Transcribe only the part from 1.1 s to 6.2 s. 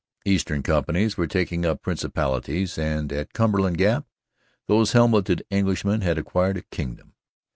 were taking up principalities, and at Cumberland Gap, those helmeted Englishmen had